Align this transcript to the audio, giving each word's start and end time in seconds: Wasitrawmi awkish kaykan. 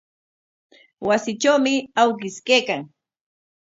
Wasitrawmi 1.07 1.73
awkish 2.01 2.39
kaykan. 2.47 2.81